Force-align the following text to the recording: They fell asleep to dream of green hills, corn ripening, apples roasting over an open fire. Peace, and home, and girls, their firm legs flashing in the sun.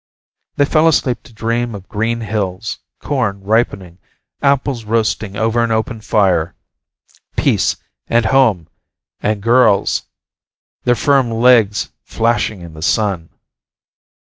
They 0.55 0.65
fell 0.65 0.87
asleep 0.87 1.21
to 1.25 1.31
dream 1.31 1.75
of 1.75 1.87
green 1.87 2.21
hills, 2.21 2.79
corn 3.01 3.39
ripening, 3.43 3.99
apples 4.41 4.83
roasting 4.83 5.35
over 5.37 5.63
an 5.63 5.69
open 5.69 6.01
fire. 6.01 6.55
Peace, 7.37 7.75
and 8.07 8.25
home, 8.25 8.67
and 9.21 9.41
girls, 9.43 10.05
their 10.85 10.95
firm 10.95 11.29
legs 11.29 11.91
flashing 12.03 12.61
in 12.61 12.73
the 12.73 12.81
sun. 12.81 13.29